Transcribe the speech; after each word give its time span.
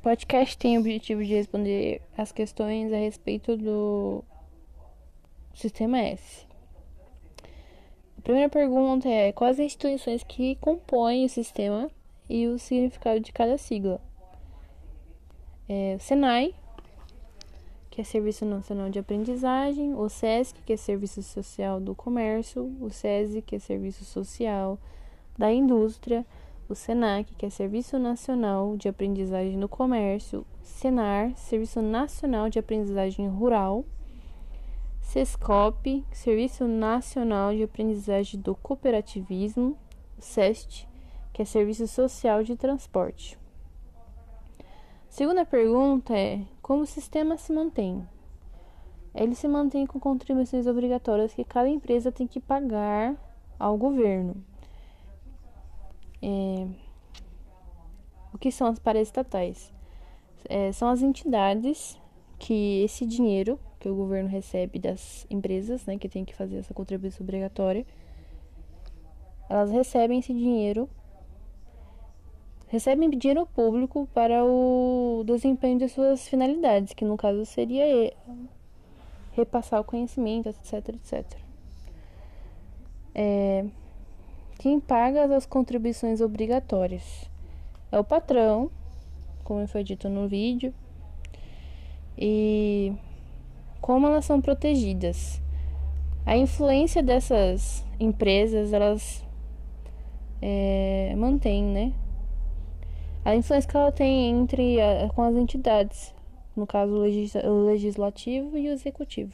O 0.00 0.02
podcast 0.02 0.56
tem 0.56 0.78
o 0.78 0.80
objetivo 0.80 1.22
de 1.22 1.34
responder 1.34 2.00
as 2.16 2.32
questões 2.32 2.90
a 2.90 2.96
respeito 2.96 3.54
do 3.54 4.24
sistema 5.52 5.98
S. 5.98 6.46
A 8.16 8.22
primeira 8.22 8.48
pergunta 8.48 9.06
é: 9.06 9.30
quais 9.30 9.60
as 9.60 9.66
instituições 9.66 10.22
que 10.22 10.54
compõem 10.54 11.26
o 11.26 11.28
sistema 11.28 11.90
e 12.30 12.46
o 12.46 12.58
significado 12.58 13.20
de 13.20 13.30
cada 13.30 13.58
sigla? 13.58 14.00
É, 15.68 15.96
o 15.98 16.00
SENAI, 16.00 16.54
que 17.90 18.00
é 18.00 18.04
Serviço 18.04 18.46
Nacional 18.46 18.88
de 18.88 18.98
Aprendizagem, 18.98 19.92
o 19.94 20.08
SESC, 20.08 20.62
que 20.64 20.72
é 20.72 20.76
Serviço 20.78 21.22
Social 21.22 21.78
do 21.78 21.94
Comércio, 21.94 22.74
o 22.80 22.88
SESI, 22.88 23.42
que 23.42 23.56
é 23.56 23.58
Serviço 23.58 24.02
Social 24.06 24.78
da 25.36 25.52
Indústria, 25.52 26.24
o 26.72 26.76
SENAC, 26.76 27.34
que 27.34 27.46
é 27.46 27.50
Serviço 27.50 27.98
Nacional 27.98 28.76
de 28.76 28.88
Aprendizagem 28.88 29.56
no 29.56 29.68
Comércio, 29.68 30.46
SENAR, 30.62 31.36
Serviço 31.36 31.82
Nacional 31.82 32.48
de 32.48 32.58
Aprendizagem 32.58 33.28
Rural, 33.28 33.84
SESCOP, 35.00 36.04
Serviço 36.12 36.68
Nacional 36.68 37.52
de 37.52 37.64
Aprendizagem 37.64 38.40
do 38.40 38.54
Cooperativismo, 38.54 39.76
SEST, 40.18 40.88
que 41.32 41.42
é 41.42 41.44
Serviço 41.44 41.88
Social 41.88 42.44
de 42.44 42.54
Transporte. 42.56 43.36
Segunda 45.08 45.44
pergunta 45.44 46.16
é: 46.16 46.42
como 46.62 46.82
o 46.82 46.86
sistema 46.86 47.36
se 47.36 47.52
mantém? 47.52 48.06
Ele 49.12 49.34
se 49.34 49.48
mantém 49.48 49.86
com 49.86 49.98
contribuições 49.98 50.68
obrigatórias 50.68 51.34
que 51.34 51.42
cada 51.42 51.68
empresa 51.68 52.12
tem 52.12 52.28
que 52.28 52.38
pagar 52.38 53.16
ao 53.58 53.76
governo. 53.76 54.49
É, 56.22 56.66
o 58.32 58.38
que 58.38 58.50
são 58.50 58.66
as 58.66 58.78
paraestatais? 58.78 59.72
É, 60.48 60.72
são 60.72 60.88
as 60.88 61.02
entidades 61.02 61.98
que 62.38 62.82
esse 62.82 63.04
dinheiro 63.04 63.58
que 63.78 63.88
o 63.88 63.94
governo 63.94 64.28
recebe 64.28 64.78
das 64.78 65.26
empresas, 65.30 65.86
né, 65.86 65.96
que 65.96 66.08
tem 66.08 66.24
que 66.24 66.34
fazer 66.34 66.58
essa 66.58 66.74
contribuição 66.74 67.24
obrigatória, 67.24 67.86
elas 69.48 69.70
recebem 69.70 70.18
esse 70.18 70.32
dinheiro, 70.32 70.88
recebem 72.68 73.10
dinheiro 73.10 73.46
público 73.46 74.08
para 74.14 74.44
o 74.44 75.24
desempenho 75.26 75.78
de 75.78 75.88
suas 75.88 76.28
finalidades, 76.28 76.92
que 76.92 77.04
no 77.04 77.16
caso 77.16 77.44
seria 77.46 78.12
repassar 79.32 79.80
o 79.80 79.84
conhecimento, 79.84 80.48
etc, 80.48 80.88
etc. 80.90 81.38
É, 83.14 83.64
quem 84.60 84.78
paga 84.78 85.24
as 85.34 85.46
contribuições 85.46 86.20
obrigatórias 86.20 87.30
é 87.90 87.98
o 87.98 88.04
patrão, 88.04 88.70
como 89.42 89.66
foi 89.66 89.82
dito 89.82 90.06
no 90.06 90.28
vídeo, 90.28 90.74
e 92.16 92.92
como 93.80 94.06
elas 94.06 94.26
são 94.26 94.38
protegidas. 94.38 95.40
A 96.26 96.36
influência 96.36 97.02
dessas 97.02 97.82
empresas, 97.98 98.74
elas 98.74 99.24
é, 100.42 101.14
mantém, 101.16 101.64
né? 101.64 101.94
A 103.24 103.34
influência 103.34 103.70
que 103.70 103.76
ela 103.78 103.90
tem 103.90 104.28
entre 104.28 104.78
a, 104.78 105.08
com 105.08 105.22
as 105.22 105.36
entidades, 105.36 106.14
no 106.54 106.66
caso 106.66 106.92
o 106.92 107.64
legislativo 107.64 108.58
e 108.58 108.68
o 108.68 108.72
executivo. 108.72 109.32